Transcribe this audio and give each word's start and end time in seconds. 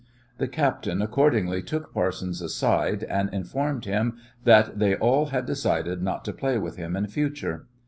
The 0.39 0.47
captain 0.47 0.99
accordingly 0.99 1.61
took 1.61 1.93
Parsons 1.93 2.41
aside 2.41 3.03
and 3.03 3.31
informed 3.31 3.85
him 3.85 4.17
that 4.45 4.79
they 4.79 4.95
all 4.95 5.27
had 5.27 5.45
decided 5.45 6.01
not 6.01 6.25
to 6.25 6.33
play 6.33 6.57
with 6.57 6.75
him 6.75 6.95
in 6.95 7.05
future. 7.05 7.67